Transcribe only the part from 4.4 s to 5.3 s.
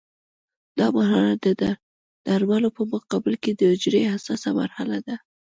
مرحله ده.